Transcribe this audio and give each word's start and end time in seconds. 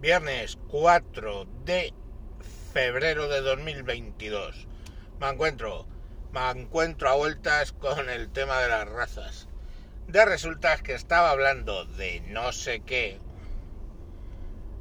Viernes 0.00 0.56
4 0.68 1.44
de 1.64 1.92
febrero 2.72 3.26
de 3.26 3.40
2022. 3.40 4.68
Me 5.20 5.28
encuentro, 5.28 5.88
me 6.30 6.48
encuentro 6.50 7.08
a 7.08 7.16
vueltas 7.16 7.72
con 7.72 8.08
el 8.08 8.30
tema 8.30 8.60
de 8.60 8.68
las 8.68 8.88
razas. 8.88 9.48
De 10.06 10.24
resulta 10.24 10.76
que 10.76 10.94
estaba 10.94 11.32
hablando 11.32 11.84
de 11.84 12.20
no 12.28 12.52
sé 12.52 12.78
qué, 12.86 13.18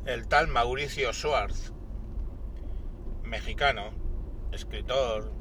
el 0.05 0.27
tal 0.27 0.49
Mauricio 0.49 1.11
Schwartz, 1.13 1.73
mexicano, 3.23 3.93
escritor, 4.51 5.33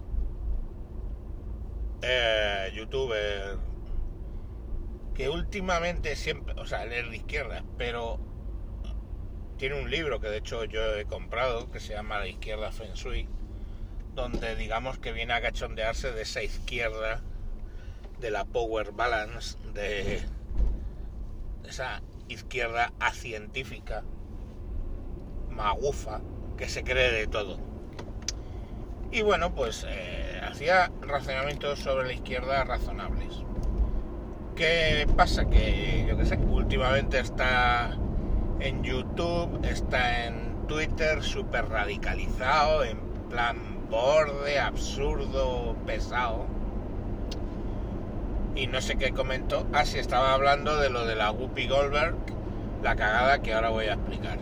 eh, 2.00 2.72
youtuber, 2.74 3.58
que 5.14 5.28
últimamente 5.28 6.16
siempre, 6.16 6.54
o 6.58 6.64
sea, 6.64 6.86
leer 6.86 7.10
de 7.10 7.16
izquierda, 7.16 7.62
pero 7.76 8.35
tiene 9.56 9.80
un 9.80 9.90
libro 9.90 10.20
que 10.20 10.28
de 10.28 10.38
hecho 10.38 10.64
yo 10.64 10.94
he 10.94 11.04
comprado 11.06 11.70
que 11.70 11.80
se 11.80 11.94
llama 11.94 12.18
La 12.18 12.26
izquierda 12.26 12.72
Feng 12.72 12.92
Shui, 12.94 13.28
donde 14.14 14.54
digamos 14.56 14.98
que 14.98 15.12
viene 15.12 15.32
a 15.32 15.40
cachondearse 15.40 16.12
de 16.12 16.22
esa 16.22 16.42
izquierda, 16.42 17.22
de 18.20 18.30
la 18.30 18.44
power 18.44 18.92
balance, 18.92 19.56
de 19.72 20.22
esa 21.64 22.02
izquierda 22.28 22.92
acientífica, 23.00 24.04
magufa, 25.50 26.20
que 26.56 26.68
se 26.68 26.84
cree 26.84 27.10
de 27.12 27.26
todo. 27.26 27.58
Y 29.10 29.22
bueno, 29.22 29.54
pues 29.54 29.86
eh, 29.88 30.40
hacía 30.42 30.90
razonamientos 31.00 31.78
sobre 31.78 32.06
la 32.06 32.12
izquierda 32.12 32.64
razonables. 32.64 33.34
¿Qué 34.54 35.06
pasa? 35.16 35.44
Que 35.48 36.04
yo 36.08 36.16
qué 36.16 36.24
sé, 36.24 36.36
últimamente 36.36 37.18
está 37.18 37.96
en 38.60 38.82
YouTube, 38.82 39.64
está 39.64 40.26
en 40.26 40.66
Twitter 40.66 41.22
súper 41.22 41.68
radicalizado, 41.68 42.84
en 42.84 42.98
plan 43.30 43.56
borde, 43.90 44.58
absurdo, 44.58 45.76
pesado. 45.86 46.46
Y 48.54 48.66
no 48.66 48.80
sé 48.80 48.96
qué 48.96 49.12
comentó. 49.12 49.66
Ah, 49.72 49.84
sí, 49.84 49.98
estaba 49.98 50.32
hablando 50.32 50.76
de 50.76 50.90
lo 50.90 51.04
de 51.06 51.14
la 51.14 51.30
Whoopi 51.30 51.68
Goldberg, 51.68 52.14
la 52.82 52.96
cagada 52.96 53.42
que 53.42 53.52
ahora 53.52 53.68
voy 53.68 53.86
a 53.86 53.94
explicar. 53.94 54.38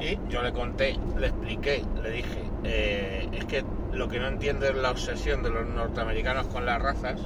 Y 0.00 0.18
yo 0.30 0.42
le 0.42 0.52
conté, 0.52 0.98
le 1.18 1.28
expliqué, 1.28 1.84
le 2.02 2.10
dije, 2.10 2.42
eh, 2.64 3.28
es 3.32 3.44
que 3.44 3.64
lo 3.92 4.08
que 4.08 4.18
no 4.18 4.28
entiende 4.28 4.70
es 4.70 4.74
la 4.74 4.90
obsesión 4.90 5.42
de 5.42 5.50
los 5.50 5.66
norteamericanos 5.66 6.46
con 6.46 6.64
las 6.64 6.80
razas. 6.80 7.20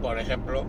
Por 0.00 0.18
ejemplo, 0.18 0.64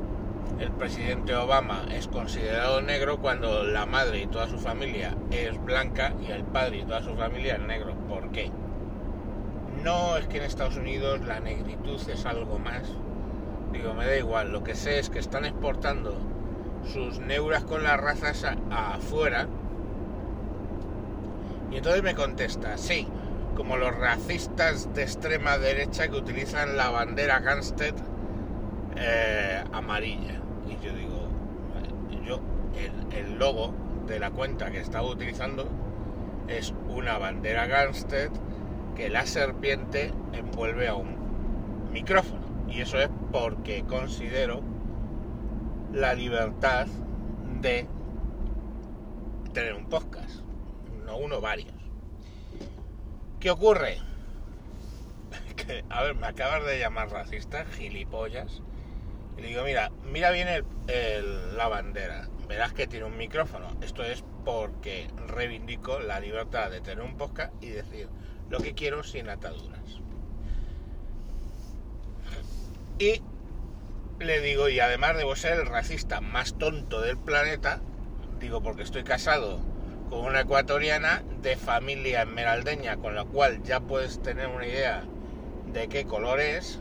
el 0.60 0.72
presidente 0.72 1.36
Obama 1.36 1.86
es 1.92 2.08
considerado 2.08 2.82
negro 2.82 3.20
cuando 3.20 3.64
la 3.64 3.86
madre 3.86 4.22
y 4.22 4.28
toda 4.28 4.48
su 4.48 4.58
familia 4.58 5.16
es 5.32 5.62
blanca 5.64 6.14
y 6.26 6.32
el 6.32 6.44
padre 6.44 6.78
y 6.78 6.84
toda 6.84 7.02
su 7.04 7.16
familia 7.16 7.56
es 7.56 7.62
negro. 7.62 7.94
¿Por 8.08 8.32
qué? 8.32 8.52
No 9.84 10.18
es 10.18 10.28
que 10.28 10.38
en 10.38 10.44
Estados 10.44 10.78
Unidos 10.78 11.22
la 11.26 11.40
negritud 11.40 12.00
es 12.10 12.26
algo 12.26 12.58
más. 12.58 12.84
Digo, 13.74 13.94
me 13.94 14.06
da 14.06 14.18
igual. 14.18 14.52
Lo 14.52 14.64
que 14.64 14.76
sé 14.76 15.00
es 15.00 15.10
que 15.10 15.20
están 15.20 15.46
exportando 15.46 16.16
sus 16.92 17.20
neuras 17.20 17.64
con 17.66 17.84
las 17.84 18.00
razas 18.00 18.46
afuera. 18.72 19.48
Y 21.72 21.78
entonces 21.78 22.02
me 22.02 22.16
contesta, 22.16 22.78
sí, 22.78 23.08
como 23.56 23.76
los 23.76 23.94
racistas 23.96 24.94
de 24.94 25.04
extrema 25.04 25.58
derecha 25.58 26.08
que 26.08 26.16
utilizan 26.16 26.78
la 26.78 26.90
bandera 26.90 27.40
Gansted 27.40 27.96
eh, 28.98 29.64
amarilla. 29.72 30.42
Y 30.68 30.84
yo 30.86 30.94
digo, 30.94 31.28
yo, 32.26 32.40
el, 33.12 33.38
logo 33.38 33.74
de 34.08 34.20
la 34.20 34.32
cuenta 34.32 34.72
que 34.72 34.80
estaba 34.80 35.08
utilizando 35.08 35.68
es 36.48 36.74
una 36.90 37.18
bandera 37.18 37.66
Gansted 37.66 38.32
que 38.96 39.10
la 39.10 39.26
serpiente 39.26 40.14
envuelve 40.34 40.88
a 40.88 40.96
un 40.96 41.92
micrófono. 41.92 42.46
Y 42.70 42.82
eso 42.82 43.00
es 43.00 43.10
porque 43.32 43.84
considero 43.84 44.62
la 45.94 46.14
libertad 46.14 46.88
de 47.62 47.88
tener 49.54 49.74
un 49.74 49.88
podcast. 49.88 50.42
No 51.06 51.18
uno, 51.18 51.42
varios. 51.42 51.74
¿Qué 53.40 53.52
ocurre? 53.52 53.98
Que, 55.56 55.86
a 55.90 56.04
ver, 56.04 56.16
me 56.16 56.28
acabas 56.28 56.66
de 56.66 56.80
llamar 56.80 57.10
racista, 57.10 57.66
gilipollas. 57.66 58.62
Y 59.38 59.42
le 59.42 59.48
digo, 59.50 59.64
mira, 59.64 59.92
mira 60.04 60.32
bien 60.32 60.48
la 61.56 61.68
bandera. 61.68 62.28
Verás 62.48 62.74
que 62.74 62.88
tiene 62.88 63.06
un 63.06 63.18
micrófono. 63.18 63.68
Esto 63.82 64.04
es 64.04 64.24
porque 64.44 65.08
reivindico 65.28 66.00
la 66.00 66.20
libertad 66.20 66.70
de 66.70 66.82
tener 66.82 67.04
un 67.04 67.18
podcast 67.18 67.52
y 67.62 67.70
decir 67.70 68.08
lo 68.50 68.60
que 68.60 68.74
quiero 68.74 69.04
sin 69.04 69.30
ataduras. 69.30 70.00
Y 73.00 73.22
le 74.20 74.40
digo, 74.40 74.70
y 74.70 74.80
además 74.80 75.18
debo 75.18 75.36
ser 75.36 75.60
el 75.60 75.66
racista 75.66 76.22
más 76.22 76.58
tonto 76.58 77.02
del 77.02 77.18
planeta, 77.18 77.82
digo 78.40 78.62
porque 78.62 78.84
estoy 78.84 79.04
casado 79.04 79.60
con 80.10 80.20
una 80.20 80.42
ecuatoriana 80.42 81.24
de 81.42 81.58
familia 81.58 82.22
esmeraldeña, 82.22 82.96
con 82.98 83.16
la 83.16 83.26
cual 83.26 83.64
ya 83.64 83.82
puedes 83.82 84.22
tener 84.22 84.48
una 84.48 84.68
idea 84.68 85.04
de 85.74 85.90
qué 85.90 86.06
color 86.06 86.40
es, 86.40 86.80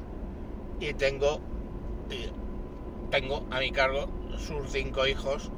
y 0.79 0.93
tengo 0.95 1.41
tengo 3.15 3.47
a 3.53 3.61
mi 3.61 3.71
cargo 3.71 4.09
sus 4.39 4.73
cinco 4.73 5.07
hijos 5.07 5.53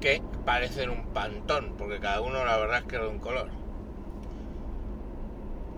que 0.00 0.22
parecen 0.44 0.90
un 0.90 1.06
pantón, 1.08 1.74
porque 1.76 1.98
cada 1.98 2.20
uno 2.20 2.44
la 2.44 2.56
verdad 2.56 2.78
es 2.78 2.84
que 2.84 2.94
es 2.94 3.02
de 3.02 3.08
un 3.08 3.18
color. 3.18 3.50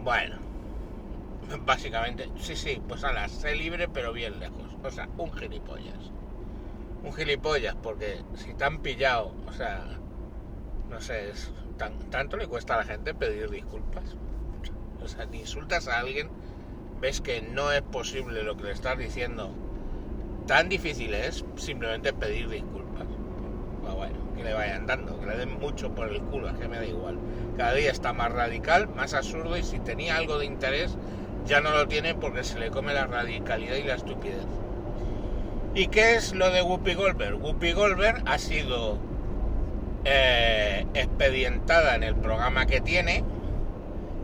Bueno, 0.04 0.36
básicamente, 1.64 2.28
sí, 2.36 2.54
sí, 2.54 2.82
pues 2.86 3.02
ala, 3.02 3.28
sé 3.28 3.56
libre 3.56 3.88
pero 3.88 4.12
bien 4.12 4.38
lejos. 4.40 4.76
O 4.84 4.90
sea, 4.90 5.08
un 5.16 5.32
gilipollas. 5.32 6.12
Un 7.02 7.14
gilipollas, 7.14 7.76
porque 7.76 8.20
si 8.34 8.52
te 8.52 8.64
han 8.64 8.80
pillado, 8.80 9.32
o 9.46 9.52
sea, 9.54 9.86
no 10.90 11.00
sé, 11.00 11.30
es, 11.30 11.50
tan, 11.78 11.98
tanto 12.10 12.36
le 12.36 12.46
cuesta 12.46 12.74
a 12.74 12.78
la 12.78 12.84
gente 12.84 13.14
pedir 13.14 13.48
disculpas. 13.48 14.16
O 15.02 15.08
sea, 15.08 15.26
te 15.26 15.38
insultas 15.38 15.88
a 15.88 15.98
alguien, 15.98 16.28
ves 17.00 17.22
que 17.22 17.40
no 17.40 17.72
es 17.72 17.80
posible 17.80 18.42
lo 18.42 18.58
que 18.58 18.64
le 18.64 18.72
estás 18.72 18.98
diciendo 18.98 19.54
tan 20.46 20.68
difícil 20.68 21.14
es 21.14 21.44
simplemente 21.56 22.12
pedir 22.12 22.48
disculpas. 22.48 23.06
Bueno, 23.94 24.16
que 24.36 24.44
le 24.44 24.52
vayan 24.52 24.86
dando, 24.86 25.18
que 25.18 25.26
le 25.26 25.36
den 25.36 25.58
mucho 25.58 25.94
por 25.94 26.08
el 26.08 26.20
culo, 26.20 26.48
es 26.48 26.58
que 26.58 26.68
me 26.68 26.76
da 26.76 26.84
igual. 26.84 27.18
Cada 27.56 27.72
día 27.72 27.90
está 27.90 28.12
más 28.12 28.32
radical, 28.32 28.88
más 28.88 29.14
absurdo 29.14 29.56
y 29.56 29.62
si 29.62 29.78
tenía 29.78 30.16
algo 30.16 30.38
de 30.38 30.46
interés 30.46 30.96
ya 31.46 31.60
no 31.60 31.70
lo 31.70 31.86
tiene 31.86 32.14
porque 32.14 32.44
se 32.44 32.58
le 32.58 32.70
come 32.70 32.92
la 32.92 33.06
radicalidad 33.06 33.76
y 33.76 33.84
la 33.84 33.94
estupidez. 33.94 34.44
¿Y 35.74 35.88
qué 35.88 36.16
es 36.16 36.34
lo 36.34 36.50
de 36.50 36.62
Whoopi 36.62 36.94
Goldberg? 36.94 37.42
Whoopi 37.42 37.72
Goldberg 37.72 38.22
ha 38.26 38.38
sido 38.38 38.98
eh, 40.04 40.86
expedientada 40.94 41.94
en 41.94 42.02
el 42.02 42.16
programa 42.16 42.66
que 42.66 42.80
tiene 42.80 43.24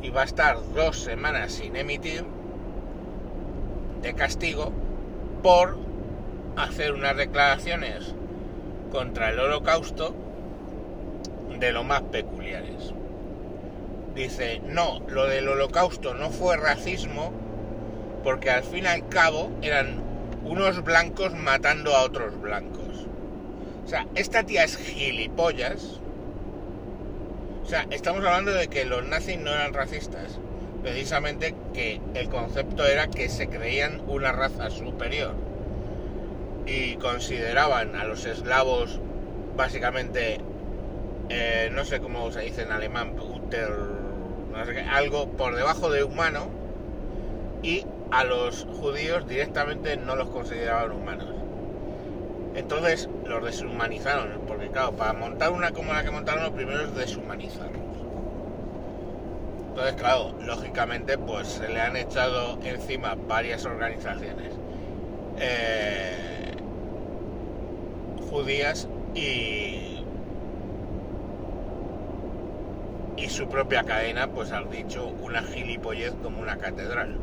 y 0.02 0.10
va 0.10 0.22
a 0.22 0.24
estar 0.24 0.56
dos 0.74 0.98
semanas 0.98 1.52
sin 1.52 1.76
emitir 1.76 2.24
de 4.02 4.14
castigo 4.14 4.72
por 5.42 5.78
hacer 6.56 6.92
unas 6.92 7.16
declaraciones 7.16 8.14
contra 8.90 9.30
el 9.30 9.38
holocausto 9.38 10.14
de 11.58 11.72
lo 11.72 11.84
más 11.84 12.02
peculiares. 12.02 12.92
Dice, 14.14 14.60
no, 14.66 15.00
lo 15.08 15.26
del 15.26 15.48
holocausto 15.48 16.14
no 16.14 16.30
fue 16.30 16.56
racismo 16.56 17.32
porque 18.22 18.50
al 18.50 18.62
fin 18.62 18.84
y 18.84 18.88
al 18.88 19.08
cabo 19.08 19.50
eran 19.62 20.02
unos 20.44 20.84
blancos 20.84 21.34
matando 21.34 21.94
a 21.96 22.02
otros 22.02 22.40
blancos. 22.40 23.06
O 23.84 23.88
sea, 23.88 24.06
esta 24.14 24.44
tía 24.44 24.64
es 24.64 24.76
gilipollas. 24.76 26.00
O 27.64 27.66
sea, 27.66 27.86
estamos 27.90 28.24
hablando 28.24 28.52
de 28.52 28.68
que 28.68 28.84
los 28.84 29.06
nazis 29.06 29.38
no 29.38 29.50
eran 29.50 29.72
racistas. 29.72 30.38
Precisamente 30.82 31.54
que 31.72 32.00
el 32.14 32.28
concepto 32.28 32.84
era 32.84 33.06
que 33.06 33.28
se 33.28 33.48
creían 33.48 34.02
una 34.08 34.32
raza 34.32 34.68
superior 34.68 35.51
y 36.66 36.96
consideraban 36.96 37.96
a 37.96 38.04
los 38.04 38.24
eslavos 38.24 39.00
básicamente, 39.56 40.38
eh, 41.28 41.70
no 41.72 41.84
sé 41.84 42.00
cómo 42.00 42.30
se 42.32 42.40
dice 42.40 42.62
en 42.62 42.72
alemán, 42.72 43.14
Uter, 43.18 43.70
no 43.70 44.64
sé 44.64 44.74
qué, 44.74 44.80
algo 44.80 45.28
por 45.30 45.54
debajo 45.54 45.90
de 45.90 46.04
humano 46.04 46.50
y 47.62 47.84
a 48.10 48.24
los 48.24 48.66
judíos 48.80 49.26
directamente 49.26 49.96
no 49.96 50.16
los 50.16 50.28
consideraban 50.30 50.92
humanos. 50.92 51.28
Entonces 52.54 53.08
los 53.24 53.44
deshumanizaron, 53.44 54.42
porque 54.46 54.68
claro, 54.68 54.92
para 54.92 55.14
montar 55.14 55.52
una 55.52 55.72
como 55.72 55.92
la 55.92 56.04
que 56.04 56.10
montaron, 56.10 56.44
lo 56.44 56.52
primero 56.52 56.82
es 56.82 56.94
deshumanizarlos. 56.94 57.80
Entonces, 59.70 59.94
claro, 59.94 60.34
lógicamente, 60.42 61.16
pues 61.16 61.48
se 61.48 61.66
le 61.66 61.80
han 61.80 61.96
echado 61.96 62.58
encima 62.62 63.14
varias 63.14 63.64
organizaciones. 63.64 64.52
Eh, 65.38 66.21
judías 68.32 68.88
y 69.14 70.02
y 73.16 73.28
su 73.28 73.46
propia 73.46 73.84
cadena 73.84 74.26
pues 74.28 74.50
ha 74.50 74.62
dicho 74.62 75.06
una 75.06 75.42
gilipollez 75.42 76.14
como 76.22 76.40
una 76.40 76.56
catedral. 76.56 77.18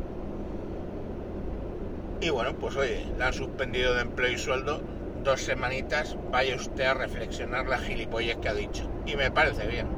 Y 2.22 2.30
bueno, 2.30 2.54
pues 2.54 2.76
oye, 2.76 3.06
la 3.18 3.28
han 3.28 3.32
suspendido 3.34 3.94
de 3.94 4.02
empleo 4.02 4.30
y 4.30 4.38
sueldo 4.38 4.80
dos 5.24 5.42
semanitas, 5.42 6.16
vaya 6.30 6.56
usted 6.56 6.84
a 6.84 6.94
reflexionar 6.94 7.66
la 7.66 7.78
gilipollez 7.78 8.36
que 8.36 8.48
ha 8.48 8.54
dicho. 8.54 8.88
Y 9.04 9.16
me 9.16 9.30
parece 9.30 9.66
bien. 9.66 9.88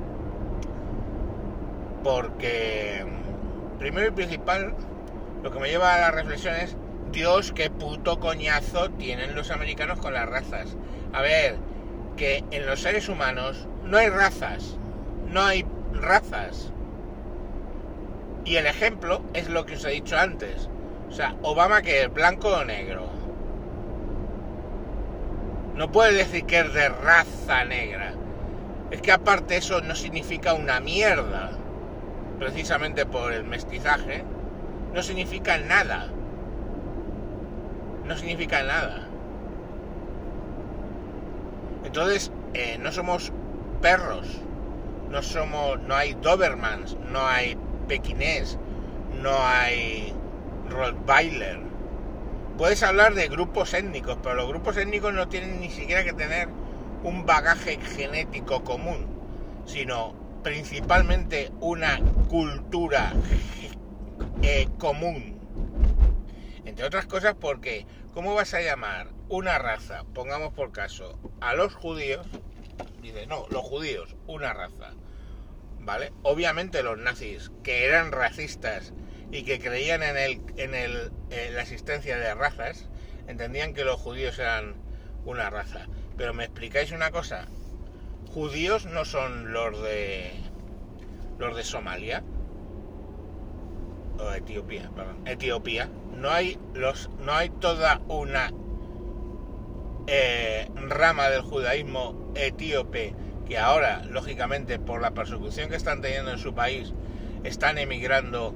Porque, 2.03 3.05
primero 3.79 4.09
y 4.09 4.13
principal, 4.13 4.75
lo 5.43 5.51
que 5.51 5.61
me 5.61 5.69
lleva 5.69 5.95
a 5.95 6.01
la 6.01 6.11
reflexión 6.11 6.55
es, 6.57 6.77
Dios, 7.13 7.53
qué 7.53 7.71
puto 7.71 8.19
coñazo 8.19 8.91
tienen 8.91 9.35
los 9.35 9.51
americanos 9.51 10.01
con 10.01 10.15
las 10.15 10.29
razas. 10.29 10.77
A 11.13 11.21
ver, 11.21 11.57
que 12.17 12.45
en 12.51 12.67
los 12.67 12.81
seres 12.81 13.09
humanos 13.09 13.69
no 13.85 13.99
hay 13.99 14.09
razas, 14.09 14.77
no 15.29 15.43
hay 15.43 15.67
razas. 15.93 16.73
Y 18.45 18.57
el 18.57 18.67
ejemplo 18.67 19.23
es 19.35 19.49
lo 19.49 19.67
que 19.67 19.75
os 19.75 19.85
he 19.85 19.91
dicho 19.91 20.17
antes. 20.17 20.69
O 21.09 21.13
sea, 21.13 21.37
Obama 21.43 21.83
que 21.83 22.03
es 22.03 22.13
blanco 22.13 22.49
o 22.49 22.65
negro. 22.65 23.11
No 25.75 25.93
puede 25.93 26.15
decir 26.15 26.45
que 26.45 26.61
es 26.61 26.73
de 26.73 26.89
raza 26.89 27.65
negra. 27.65 28.15
Es 28.91 29.01
que 29.01 29.13
aparte 29.13 29.57
eso 29.57 29.81
no 29.83 29.95
significa 29.95 30.55
una 30.55 30.81
mierda. 30.81 31.51
Precisamente 32.39 33.07
por 33.07 33.33
el 33.33 33.45
mestizaje. 33.45 34.25
No 34.93 35.03
significa 35.03 35.59
nada. 35.59 36.09
No 38.05 38.17
significa 38.17 38.63
nada. 38.63 39.09
Entonces, 41.85 42.33
eh, 42.55 42.79
no 42.81 42.93
somos 42.93 43.33
perros. 43.81 44.27
No 45.11 45.23
somos. 45.23 45.81
No 45.81 45.95
hay 45.95 46.15
Dobermans. 46.15 46.97
No 47.11 47.27
hay 47.27 47.57
pequinés. 47.89 48.59
No 49.23 49.33
hay 49.45 50.13
Rottweiler. 50.69 51.61
Puedes 52.59 52.83
hablar 52.83 53.15
de 53.15 53.29
grupos 53.29 53.73
étnicos, 53.75 54.19
pero 54.23 54.35
los 54.35 54.49
grupos 54.49 54.77
étnicos 54.77 55.13
no 55.15 55.29
tienen 55.29 55.61
ni 55.61 55.71
siquiera 55.71 56.05
que 56.05 56.13
tener 56.13 56.49
un 57.03 57.27
bagaje 57.27 57.79
genético 57.81 58.63
común, 58.63 59.07
sino 59.67 60.15
principalmente 60.43 61.51
una 61.61 61.99
cultura 62.29 63.13
eh, 64.43 64.69
común. 64.79 65.32
Entre 66.73 66.87
otras 66.87 67.05
cosas 67.05 67.35
porque, 67.39 67.85
¿cómo 68.15 68.35
vas 68.35 68.55
a 68.55 68.63
llamar 68.63 69.09
una 69.29 69.59
raza, 69.59 70.05
pongamos 70.15 70.55
por 70.55 70.73
caso, 70.73 71.19
a 71.43 71.53
los 71.53 71.75
judíos? 71.75 72.27
Dice, 73.03 73.27
no, 73.27 73.47
los 73.51 73.63
judíos, 73.63 74.17
una 74.27 74.55
raza. 74.55 74.95
¿Vale? 75.81 76.15
Obviamente 76.23 76.83
los 76.83 76.97
nazis, 76.97 77.51
que 77.63 77.85
eran 77.85 78.11
racistas 78.11 78.95
y 79.31 79.43
que 79.43 79.61
creían 79.61 80.03
en, 80.03 80.17
el, 80.17 80.41
en, 80.57 80.75
el, 80.75 81.13
en 81.29 81.55
la 81.55 81.61
existencia 81.61 82.17
de 82.17 82.35
razas, 82.35 82.89
entendían 83.29 83.75
que 83.75 83.85
los 83.85 84.01
judíos 84.01 84.39
eran 84.39 84.77
una 85.27 85.51
raza. 85.51 85.89
Pero 86.17 86.33
me 86.33 86.45
explicáis 86.45 86.91
una 86.93 87.11
cosa, 87.11 87.49
judíos 88.33 88.87
no 88.87 89.05
son 89.05 89.53
los 89.53 89.83
de 89.83 90.33
los 91.39 91.55
de 91.55 91.65
Somalia 91.65 92.25
Etiopía, 94.35 94.91
perdón, 94.95 95.17
Etiopía. 95.27 95.89
No 96.17 96.31
hay 96.31 96.59
los, 96.75 97.11
no 97.19 97.33
hay 97.33 97.49
toda 97.51 98.01
una 98.09 98.53
eh, 100.07 100.69
rama 100.75 101.29
del 101.29 101.43
judaísmo 101.43 102.33
etíope 102.35 103.15
que 103.47 103.59
ahora, 103.59 104.03
lógicamente, 104.09 104.79
por 104.79 105.01
la 105.01 105.13
persecución 105.13 105.71
que 105.71 105.77
están 105.77 106.01
teniendo 106.01 106.31
en 106.31 106.39
su 106.39 106.55
país, 106.55 106.93
están 107.45 107.79
emigrando 107.79 108.55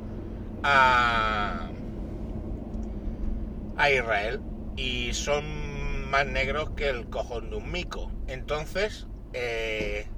a, 0.63 1.71
Israel 3.79 4.41
y 4.77 5.13
son 5.13 6.11
más 6.11 6.27
negros 6.27 6.71
que 6.71 6.89
el 6.89 7.07
cojón 7.09 7.51
de 7.51 7.57
un 7.57 7.71
mico. 7.71 8.11
Entonces, 8.27 9.07
eh, 9.33 10.09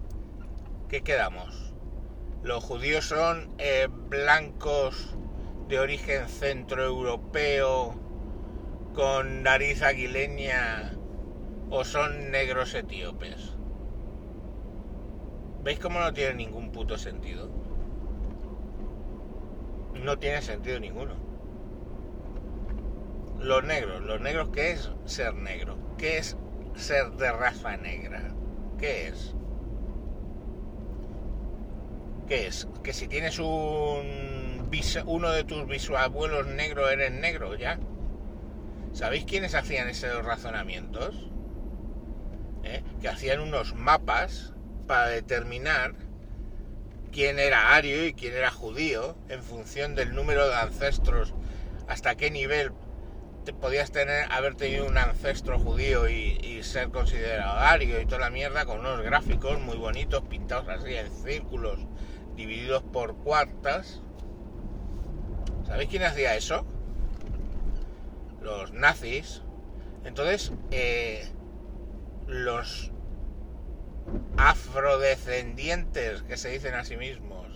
¿qué 0.88 1.02
quedamos? 1.02 1.74
Los 2.42 2.64
judíos 2.64 3.04
son 3.04 3.50
eh, 3.58 3.88
blancos 3.90 5.16
de 5.68 5.78
origen 5.78 6.28
centroeuropeo 6.28 7.94
con 8.94 9.42
nariz 9.42 9.82
aguileña 9.82 10.96
o 11.70 11.84
son 11.84 12.30
negros 12.30 12.74
etíopes. 12.74 13.54
¿Veis 15.62 15.78
cómo 15.78 16.00
no 16.00 16.12
tiene 16.12 16.34
ningún 16.34 16.72
puto 16.72 16.96
sentido? 16.96 17.50
no 20.02 20.18
tiene 20.18 20.42
sentido 20.42 20.80
ninguno. 20.80 21.14
Los 23.40 23.64
negros, 23.64 24.02
los 24.02 24.20
negros, 24.20 24.50
¿qué 24.50 24.72
es 24.72 24.90
ser 25.04 25.34
negro? 25.34 25.76
¿Qué 25.96 26.18
es 26.18 26.36
ser 26.74 27.12
de 27.12 27.30
raza 27.32 27.76
negra? 27.76 28.34
¿Qué 28.78 29.08
es? 29.08 29.34
¿Qué 32.26 32.46
es? 32.46 32.68
Que 32.82 32.92
si 32.92 33.08
tienes 33.08 33.38
un 33.38 34.47
uno 35.06 35.30
de 35.30 35.44
tus 35.44 35.66
bisabuelos 35.66 36.46
negro 36.46 36.88
eres 36.88 37.12
negro 37.12 37.54
ya. 37.56 37.78
¿Sabéis 38.92 39.24
quiénes 39.24 39.54
hacían 39.54 39.88
esos 39.88 40.24
razonamientos? 40.24 41.30
¿Eh? 42.64 42.82
Que 43.00 43.08
hacían 43.08 43.40
unos 43.40 43.74
mapas 43.74 44.52
para 44.86 45.08
determinar 45.08 45.94
quién 47.12 47.38
era 47.38 47.74
ario 47.74 48.06
y 48.06 48.14
quién 48.14 48.34
era 48.34 48.50
judío 48.50 49.16
en 49.28 49.42
función 49.42 49.94
del 49.94 50.14
número 50.14 50.48
de 50.48 50.54
ancestros, 50.54 51.34
hasta 51.86 52.16
qué 52.16 52.30
nivel 52.30 52.72
te 53.44 53.52
podías 53.54 53.90
tener, 53.90 54.30
haber 54.30 54.56
tenido 54.56 54.86
un 54.86 54.98
ancestro 54.98 55.58
judío 55.58 56.08
y, 56.08 56.36
ser 56.62 56.90
considerado 56.90 57.60
ario 57.60 58.00
y 58.00 58.04
toda 58.04 58.18
la 58.18 58.30
mierda 58.30 58.66
con 58.66 58.80
unos 58.80 59.00
gráficos 59.00 59.60
muy 59.60 59.76
bonitos 59.76 60.22
pintados 60.24 60.68
así 60.68 60.94
en 60.96 61.08
círculos 61.10 61.78
divididos 62.34 62.82
por 62.82 63.16
cuartas. 63.16 64.02
¿Sabéis 65.68 65.90
quién 65.90 66.02
hacía 66.02 66.34
eso? 66.34 66.64
Los 68.40 68.72
nazis. 68.72 69.42
Entonces, 70.04 70.52
eh, 70.70 71.28
los 72.26 72.90
afrodescendientes 74.38 76.22
que 76.22 76.36
se 76.38 76.48
dicen 76.48 76.74
a 76.74 76.84
sí 76.84 76.96
mismos 76.96 77.46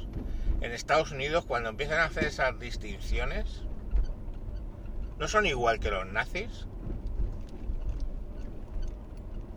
en 0.61 0.73
Estados 0.73 1.11
Unidos 1.11 1.45
cuando 1.47 1.71
empiezan 1.71 2.01
a 2.01 2.05
hacer 2.05 2.25
esas 2.25 2.59
distinciones 2.59 3.63
no 5.19 5.29
son 5.29 5.47
igual 5.47 5.81
que 5.81 5.91
los 5.91 6.07
nazis 6.07 6.67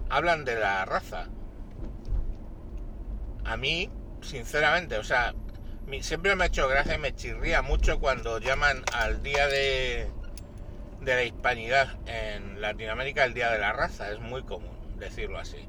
hablan 0.10 0.46
de 0.46 0.56
la 0.60 0.86
raza 0.86 1.28
a 3.44 3.58
mí 3.58 3.90
sinceramente 4.22 4.98
o 4.98 5.04
sea 5.04 5.34
siempre 6.02 6.36
me 6.36 6.44
ha 6.44 6.48
hecho 6.48 6.68
gracia 6.68 6.96
y 6.96 7.00
me 7.00 7.16
chirría 7.16 7.62
mucho 7.62 8.00
cuando 8.00 8.40
llaman 8.40 8.84
al 8.94 9.24
día 9.24 9.48
de 9.48 10.10
de 11.02 11.14
la 11.14 11.24
hispanidad 11.24 11.96
en 12.08 12.62
Latinoamérica 12.62 13.26
el 13.26 13.34
día 13.34 13.52
de 13.52 13.60
la 13.60 13.74
raza 13.74 14.12
es 14.12 14.20
muy 14.20 14.44
común 14.44 14.98
decirlo 14.98 15.38
así 15.38 15.68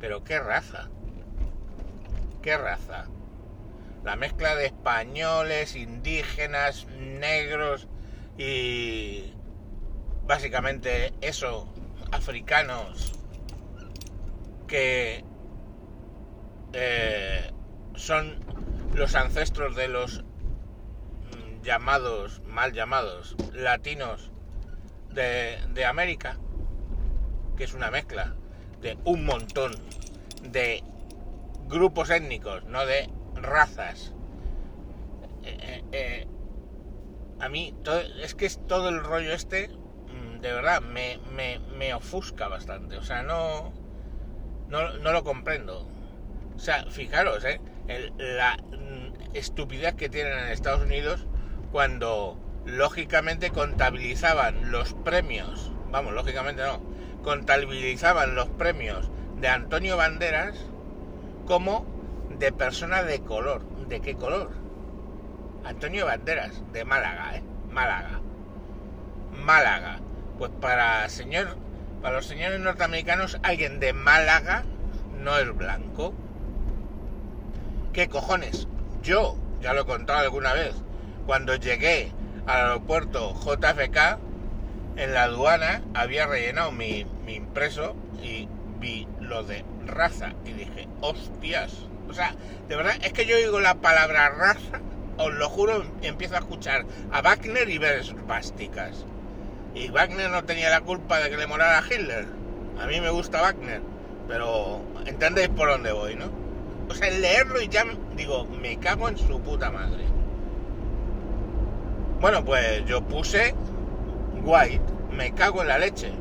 pero 0.00 0.22
¿qué 0.24 0.38
raza? 0.38 0.88
¿Qué 2.42 2.56
raza? 2.56 3.06
La 4.04 4.16
mezcla 4.16 4.54
de 4.54 4.66
españoles, 4.66 5.74
indígenas, 5.74 6.86
negros 6.98 7.88
y 8.36 9.32
básicamente 10.24 11.12
eso, 11.20 11.68
africanos, 12.12 13.12
que 14.68 15.24
eh, 16.72 17.50
son 17.96 18.38
los 18.94 19.14
ancestros 19.14 19.76
de 19.76 19.88
los 19.88 20.22
mm, 20.22 21.62
llamados, 21.62 22.42
mal 22.46 22.72
llamados, 22.72 23.36
latinos 23.52 24.32
de, 25.12 25.58
de 25.72 25.84
América, 25.84 26.38
que 27.56 27.64
es 27.64 27.74
una 27.74 27.90
mezcla 27.90 28.34
de 28.80 28.96
un 29.04 29.24
montón 29.24 29.72
de 30.42 30.82
grupos 31.68 32.10
étnicos, 32.10 32.64
no 32.64 32.86
de 32.86 33.10
razas. 33.34 34.12
Eh, 35.42 35.56
eh, 35.60 35.84
eh, 35.92 36.26
a 37.40 37.48
mí 37.48 37.74
es 38.20 38.34
que 38.34 38.46
es 38.46 38.64
todo 38.66 38.88
el 38.88 39.02
rollo 39.02 39.32
este, 39.32 39.68
mm, 39.68 40.40
de 40.40 40.52
verdad, 40.52 40.80
me, 40.80 41.18
me, 41.76 41.94
ofusca 41.94 42.48
bastante. 42.48 42.96
O 42.96 43.02
sea, 43.02 43.22
no, 43.22 43.72
no, 44.68 44.92
no, 44.98 45.12
lo 45.12 45.24
comprendo. 45.24 45.86
O 46.56 46.58
sea, 46.58 46.84
fijaros, 46.90 47.44
la 48.18 48.56
mm, 48.56 49.34
estupidez 49.34 49.94
que 49.94 50.08
tienen 50.08 50.38
en 50.38 50.48
Estados 50.48 50.82
Unidos 50.82 51.26
cuando 51.72 52.38
lógicamente 52.64 53.50
contabilizaban 53.50 54.70
los 54.70 54.94
premios, 54.94 55.72
vamos, 55.90 56.12
lógicamente 56.12 56.62
no, 56.62 56.80
contabilizaban 57.22 58.34
los 58.34 58.48
premios 58.50 59.10
de 59.40 59.48
Antonio 59.48 59.96
Banderas 59.96 60.56
como 61.46 61.86
de 62.38 62.52
persona 62.52 63.02
de 63.02 63.20
color. 63.20 63.66
¿De 63.88 64.00
qué 64.00 64.14
color? 64.14 64.50
Antonio 65.64 66.06
Banderas, 66.06 66.62
de 66.72 66.84
Málaga, 66.84 67.36
¿eh? 67.36 67.42
Málaga. 67.70 68.20
Málaga. 69.44 70.00
Pues 70.38 70.50
para 70.60 71.08
señor, 71.08 71.56
para 72.02 72.16
los 72.16 72.26
señores 72.26 72.60
norteamericanos, 72.60 73.38
alguien 73.42 73.80
de 73.80 73.92
Málaga 73.92 74.64
no 75.18 75.36
es 75.38 75.54
blanco. 75.56 76.14
¿Qué 77.98 78.08
cojones? 78.08 78.68
Yo, 79.02 79.36
ya 79.60 79.72
lo 79.72 79.80
he 79.80 79.84
contado 79.84 80.20
alguna 80.20 80.52
vez, 80.52 80.72
cuando 81.26 81.56
llegué 81.56 82.12
al 82.46 82.66
aeropuerto 82.66 83.34
JFK, 83.34 84.20
en 84.94 85.14
la 85.14 85.24
aduana 85.24 85.82
había 85.94 86.28
rellenado 86.28 86.70
mi, 86.70 87.06
mi 87.26 87.34
impreso 87.34 87.96
y 88.22 88.46
vi 88.78 89.08
lo 89.20 89.42
de 89.42 89.64
raza 89.84 90.34
y 90.44 90.52
dije, 90.52 90.86
hostias. 91.00 91.88
O 92.08 92.14
sea, 92.14 92.36
de 92.68 92.76
verdad, 92.76 92.94
es 93.02 93.12
que 93.12 93.26
yo 93.26 93.36
digo 93.36 93.58
la 93.58 93.74
palabra 93.74 94.28
raza, 94.28 94.80
os 95.16 95.34
lo 95.34 95.48
juro, 95.48 95.84
empiezo 96.02 96.36
a 96.36 96.38
escuchar 96.38 96.86
a 97.10 97.20
Wagner 97.20 97.68
y 97.68 97.78
ver 97.78 97.98
espásticas. 97.98 99.06
Y 99.74 99.88
Wagner 99.88 100.30
no 100.30 100.44
tenía 100.44 100.70
la 100.70 100.82
culpa 100.82 101.18
de 101.18 101.30
que 101.30 101.36
le 101.36 101.48
morara 101.48 101.82
Hitler. 101.84 102.28
A 102.80 102.86
mí 102.86 103.00
me 103.00 103.10
gusta 103.10 103.42
Wagner, 103.42 103.82
pero 104.28 104.82
entendéis 105.04 105.48
por 105.48 105.68
dónde 105.68 105.90
voy, 105.90 106.14
¿no? 106.14 106.47
O 106.90 106.94
sea, 106.94 107.10
leerlo 107.10 107.60
y 107.60 107.68
ya 107.68 107.84
digo, 108.16 108.46
me 108.46 108.78
cago 108.78 109.08
en 109.08 109.18
su 109.18 109.40
puta 109.40 109.70
madre. 109.70 110.04
Bueno, 112.20 112.44
pues 112.44 112.84
yo 112.86 113.02
puse 113.02 113.54
white, 114.42 114.82
me 115.12 115.32
cago 115.32 115.62
en 115.62 115.68
la 115.68 115.78
leche. 115.78 116.12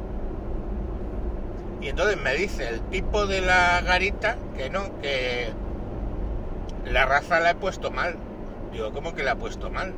Y 1.82 1.90
entonces 1.90 2.18
me 2.18 2.34
dice 2.34 2.68
el 2.68 2.82
tipo 2.82 3.28
de 3.28 3.42
la 3.42 3.82
garita 3.82 4.38
que 4.56 4.70
no, 4.70 5.00
que 5.02 5.54
la 6.86 7.06
raza 7.06 7.40
la 7.40 7.52
he 7.52 7.56
puesto 7.56 7.92
mal. 7.92 8.16
Digo, 8.72 8.92
¿cómo 8.92 9.14
que 9.14 9.24
la 9.24 9.34
he 9.34 9.36
puesto 9.36 9.70
mal? 9.70 9.94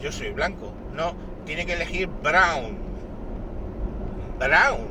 Yo 0.00 0.10
soy 0.12 0.30
blanco. 0.30 0.72
No, 0.94 1.14
tiene 1.44 1.66
que 1.66 1.74
elegir 1.74 2.08
brown. 2.08 2.78
Brown. 4.38 4.88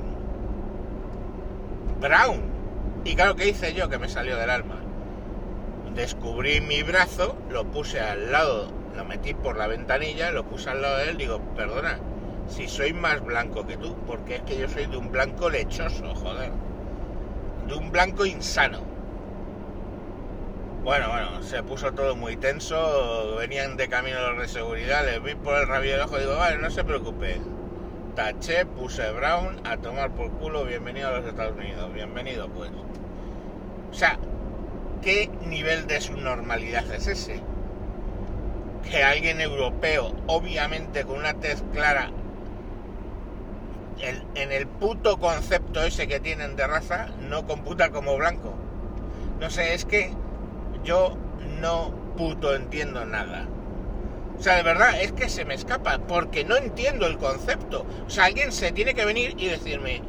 Brown. 2.00 2.49
Y 3.04 3.16
claro, 3.16 3.36
¿qué 3.36 3.48
hice 3.48 3.74
yo? 3.74 3.90
Que 3.90 3.98
me 3.98 4.10
salió 4.10 4.36
del 4.36 4.50
alma. 4.50 4.76
Descubrí 5.96 6.62
mi 6.62 6.84
brazo, 6.84 7.36
lo 7.50 7.66
puse 7.66 8.00
al 8.00 8.32
lado, 8.32 8.72
lo 8.96 9.06
metí 9.06 9.34
por 9.34 9.58
la 9.58 9.68
ventanilla, 9.68 10.32
lo 10.32 10.46
puse 10.46 10.70
al 10.70 10.82
lado 10.82 10.98
de 10.98 11.10
él, 11.10 11.18
digo, 11.18 11.40
perdona, 11.56 12.00
si 12.48 12.68
soy 12.68 12.94
más 12.94 13.24
blanco 13.24 13.66
que 13.66 13.78
tú, 13.78 13.96
porque 14.06 14.36
es 14.36 14.42
que 14.42 14.58
yo 14.58 14.70
soy 14.70 14.86
de 14.86 14.98
un 14.98 15.12
blanco 15.12 15.50
lechoso, 15.50 16.14
joder. 16.16 16.52
De 17.68 17.74
un 17.76 17.92
blanco 17.92 18.26
insano. 18.26 18.80
Bueno, 20.84 21.10
bueno, 21.10 21.44
se 21.44 21.62
puso 21.64 21.92
todo 21.94 22.16
muy 22.16 22.38
tenso, 22.38 23.36
venían 23.38 23.78
de 23.78 23.90
camino 23.90 24.32
los 24.32 24.42
de 24.42 24.48
seguridad, 24.48 25.06
les 25.06 25.22
vi 25.22 25.36
por 25.36 25.56
el 25.56 25.68
rabillo 25.68 25.98
de 25.98 26.02
ojo, 26.02 26.18
digo, 26.18 26.36
vale, 26.36 26.58
no 26.58 26.70
se 26.70 26.84
preocupe. 26.84 27.40
Taché, 28.20 28.66
puse 28.66 29.10
Brown, 29.14 29.62
a 29.64 29.78
tomar 29.78 30.12
por 30.12 30.30
culo, 30.32 30.66
bienvenido 30.66 31.08
a 31.08 31.20
los 31.20 31.26
Estados 31.26 31.56
Unidos, 31.56 31.94
bienvenido 31.94 32.50
pues. 32.50 32.70
O 33.90 33.94
sea, 33.94 34.20
¿qué 35.02 35.32
nivel 35.46 35.88
de 35.88 36.02
subnormalidad 36.02 36.94
es 36.94 37.08
ese? 37.08 37.42
Que 38.92 39.06
alguien 39.06 39.40
europeo, 39.40 40.14
obviamente 40.28 41.06
con 41.06 41.20
una 41.20 41.36
tez 41.36 41.64
clara, 41.72 42.12
en 44.02 44.52
el 44.52 44.68
puto 44.68 45.18
concepto 45.18 45.82
ese 45.82 46.10
que 46.10 46.20
tienen 46.20 46.58
de 46.58 46.68
raza, 46.68 47.08
no 47.22 47.48
computa 47.48 47.92
como 47.92 48.18
blanco. 48.18 48.54
No 49.40 49.50
sé, 49.50 49.76
es 49.76 49.86
que 49.86 50.12
yo 50.84 51.16
no 51.62 51.94
puto 52.18 52.54
entiendo 52.54 53.06
nada. 53.06 53.48
O 54.40 54.42
sea, 54.42 54.56
de 54.56 54.64
verdad, 54.64 55.02
es 55.02 55.12
que 55.12 55.30
se 55.30 55.46
me 55.46 55.54
escapa, 55.54 56.00
porque 56.08 56.46
no 56.46 56.56
entiendo 56.56 57.06
el 57.06 57.18
concepto. 57.18 57.86
O 58.08 58.10
sea, 58.10 58.26
alguien 58.26 58.52
se 58.52 58.72
tiene 58.72 58.94
que 58.94 59.06
venir 59.06 59.36
y 59.38 59.48
decirme, 59.48 60.02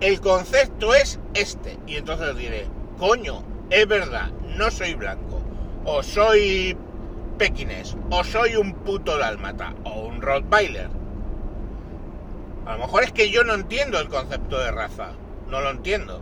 el 0.00 0.20
concepto 0.20 0.94
es 0.94 1.20
este. 1.34 1.78
Y 1.86 1.96
entonces 1.96 2.36
diré, 2.36 2.66
coño, 2.98 3.44
es 3.70 3.86
verdad, 3.86 4.30
no 4.56 4.70
soy 4.70 4.94
blanco. 4.94 5.42
O 5.84 6.02
soy 6.02 6.76
pequinés, 7.38 7.96
o 8.10 8.24
soy 8.24 8.56
un 8.56 8.72
puto 8.72 9.18
dálmata, 9.18 9.74
o 9.84 10.06
un 10.06 10.22
rottweiler 10.22 10.88
a 12.66 12.72
lo 12.72 12.78
mejor 12.78 13.04
es 13.04 13.12
que 13.12 13.30
yo 13.30 13.44
no 13.44 13.54
entiendo 13.54 14.00
el 14.00 14.08
concepto 14.08 14.58
de 14.58 14.72
raza. 14.72 15.12
No 15.48 15.60
lo 15.60 15.70
entiendo. 15.70 16.20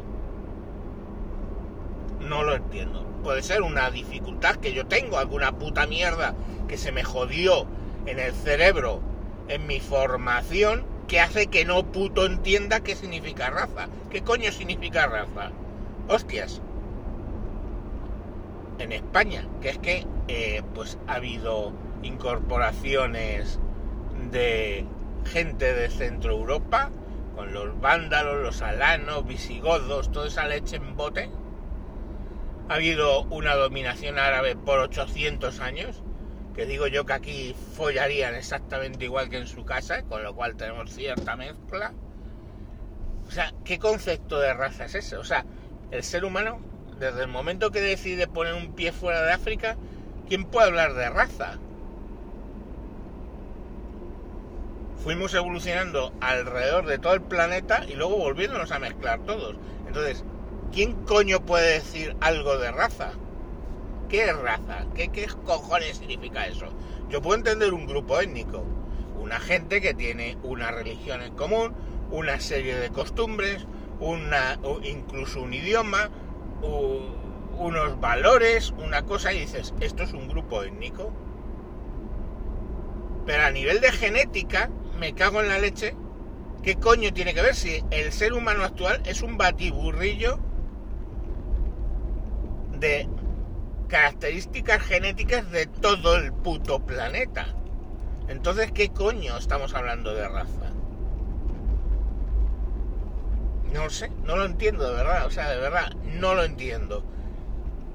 No 2.21 2.43
lo 2.43 2.55
entiendo. 2.55 3.07
Puede 3.25 3.43
ser 3.43 3.63
una 3.63 3.91
dificultad 3.91 4.57
que 4.57 4.75
yo 4.75 4.87
tengo, 4.87 5.17
alguna 5.17 5.53
puta 5.53 5.87
mierda 5.87 6.35
que 6.69 6.77
se 6.77 6.93
me 6.93 7.03
jodió 7.03 7.67
en 8.05 8.19
el 8.19 8.35
cerebro, 8.35 9.01
en 9.49 9.67
mi 9.67 9.81
formación, 9.81 10.85
que 11.09 11.21
hace 11.21 11.47
que 11.47 11.65
no 11.65 11.91
puto 11.91 12.27
entienda 12.27 12.81
qué 12.81 12.95
significa 12.95 13.49
raza. 13.49 13.89
¿Qué 14.11 14.21
coño 14.21 14.53
significa 14.53 15.07
raza? 15.07 15.53
Hostias. 16.07 16.61
En 18.79 18.93
España, 18.93 19.49
que 19.63 19.71
es 19.71 19.79
que 19.79 20.07
eh, 20.29 20.63
pues 20.75 20.99
ha 21.07 21.15
habido 21.15 21.73
incorporaciones 22.03 23.59
de 24.33 24.85
gente 25.25 25.73
de 25.73 25.89
Centro 25.89 26.33
Europa, 26.33 26.91
con 27.35 27.55
los 27.55 27.81
vándalos, 27.81 28.43
los 28.43 28.61
alanos, 28.61 29.27
visigodos, 29.27 30.13
toda 30.13 30.27
esa 30.27 30.47
leche 30.47 30.77
en 30.77 30.95
bote. 30.95 31.31
Ha 32.69 32.75
habido 32.75 33.23
una 33.25 33.55
dominación 33.55 34.19
árabe 34.19 34.57
por 34.57 34.79
800 34.81 35.61
años, 35.61 36.03
que 36.55 36.67
digo 36.67 36.87
yo 36.87 37.05
que 37.05 37.13
aquí 37.13 37.57
follarían 37.75 38.35
exactamente 38.35 39.05
igual 39.05 39.29
que 39.29 39.39
en 39.39 39.47
su 39.47 39.65
casa, 39.65 40.03
con 40.05 40.23
lo 40.23 40.35
cual 40.35 40.57
tenemos 40.57 40.91
cierta 40.91 41.37
mezcla. 41.37 41.93
O 43.29 43.31
sea, 43.31 43.53
¿qué 43.65 43.79
concepto 43.79 44.39
de 44.41 44.55
raza 44.55 44.87
es 44.87 44.95
ese? 44.95 45.17
O 45.17 45.25
sea, 45.25 45.45
el 45.91 46.03
ser 46.03 46.25
humano, 46.25 46.61
desde 46.99 47.23
el 47.23 47.29
momento 47.29 47.71
que 47.71 47.81
decide 47.81 48.27
poner 48.27 48.55
un 48.55 48.75
pie 48.75 48.93
fuera 48.93 49.23
de 49.23 49.33
África, 49.33 49.77
¿quién 50.29 50.45
puede 50.45 50.69
hablar 50.69 50.95
de 50.95 51.11
raza? 51.11 51.59
fuimos 55.05 55.35
evolucionando 55.35 56.15
alrededor 56.23 56.87
de 56.87 56.99
todo 56.99 57.13
el 57.13 57.21
planeta 57.21 57.85
y 57.87 57.95
luego 57.95 58.17
volviéndonos 58.17 58.73
a 58.73 58.79
mezclar 58.79 59.21
todos. 59.21 59.55
Entonces, 59.87 60.25
¿quién 60.75 61.05
coño 61.05 61.41
puede 61.41 61.75
decir 61.75 62.17
algo 62.21 62.59
de 62.59 62.73
raza? 62.73 63.13
¿Qué 64.09 64.33
raza? 64.33 64.87
¿Qué, 64.95 65.09
qué 65.09 65.27
cojones 65.45 65.99
significa 65.99 66.49
eso? 66.49 66.67
Yo 67.09 67.23
puedo 67.23 67.37
entender 67.37 67.73
un 67.73 67.87
grupo 67.87 68.21
étnico, 68.21 68.65
una 69.21 69.39
gente 69.39 69.81
que 69.81 69.95
tiene 69.95 70.37
una 70.43 70.73
religión 70.73 71.23
en 71.23 71.35
común, 71.37 71.75
una 72.11 72.41
serie 72.41 72.75
de 72.75 72.91
costumbres, 72.91 73.67
una, 74.01 74.59
incluso 74.83 75.43
un 75.43 75.55
idioma, 75.55 76.11
unos 77.57 78.01
valores, 78.01 78.75
una 78.77 79.05
cosa, 79.05 79.33
y 79.33 79.41
dices, 79.41 79.73
esto 79.81 80.03
es 80.03 80.13
un 80.13 80.27
grupo 80.27 80.65
étnico. 80.65 81.13
Pero 83.27 83.45
a 83.45 83.51
nivel 83.53 83.81
de 83.81 83.93
genética, 83.93 84.71
me 84.99 85.15
cago 85.15 85.41
en 85.41 85.49
la 85.49 85.59
leche. 85.59 85.95
¿Qué 86.65 86.77
coño 86.77 87.13
tiene 87.13 87.33
que 87.33 87.43
ver 87.43 87.55
si 87.55 87.85
el 87.91 88.11
ser 88.13 88.33
humano 88.33 88.65
actual 88.65 89.03
es 89.05 89.23
un 89.23 89.37
batiburrillo 89.37 90.41
de 92.85 93.09
características 93.89 94.83
genéticas 94.83 95.51
de 95.51 95.67
todo 95.67 96.17
el 96.17 96.35
puto 96.35 96.85
planeta? 96.85 97.47
Entonces, 98.29 98.73
¿qué 98.73 98.91
coño 98.91 99.39
estamos 99.39 99.75
hablando 99.75 100.15
de 100.15 100.29
raza? 100.29 100.71
No 103.73 103.89
sé, 103.89 104.11
no 104.25 104.37
lo 104.37 104.45
entiendo 104.45 104.87
de 104.87 104.97
verdad, 104.97 105.27
o 105.27 105.31
sea, 105.31 105.49
de 105.49 105.59
verdad, 105.59 105.95
no 106.05 106.35
lo 106.35 106.45
entiendo. 106.45 107.03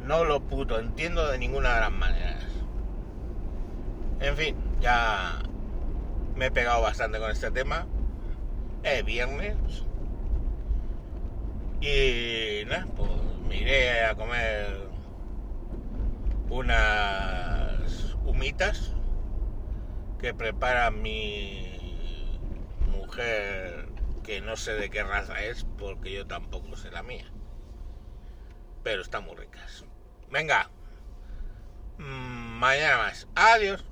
No 0.05 0.25
lo 0.25 0.41
puto 0.41 0.79
entiendo 0.79 1.27
de 1.27 1.37
ninguna 1.37 1.75
de 1.75 1.81
las 1.81 1.91
maneras. 1.91 2.45
En 4.19 4.35
fin, 4.35 4.55
ya 4.81 5.39
me 6.35 6.47
he 6.47 6.51
pegado 6.51 6.81
bastante 6.81 7.19
con 7.19 7.29
este 7.29 7.51
tema. 7.51 7.85
Es 8.81 9.05
viernes. 9.05 9.55
Y 11.79 12.65
nada, 12.65 12.87
pues 12.97 13.28
me 13.49 13.57
iré 13.57 14.05
a 14.05 14.13
comer 14.13 14.87
unas 16.49 18.15
humitas 18.23 18.93
que 20.19 20.35
prepara 20.35 20.91
mi 20.91 22.37
mujer 22.87 23.89
que 24.23 24.39
no 24.41 24.55
sé 24.55 24.73
de 24.73 24.91
qué 24.91 25.03
raza 25.03 25.41
es 25.41 25.65
porque 25.79 26.13
yo 26.13 26.27
tampoco 26.27 26.75
sé 26.75 26.91
la 26.91 27.01
mía. 27.01 27.25
Pero 28.83 29.01
están 29.01 29.25
muy 29.25 29.35
ricas. 29.35 29.83
Venga. 30.29 30.69
Mm, 31.97 32.59
mañana 32.59 32.97
más. 32.97 33.27
Adiós. 33.33 33.83